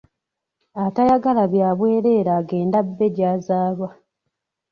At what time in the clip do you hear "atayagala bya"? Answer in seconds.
0.85-1.69